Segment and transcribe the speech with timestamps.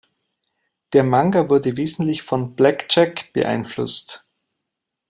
[0.93, 4.25] Der Manga wurde wesentlich von "Black Jack" beeinflusst.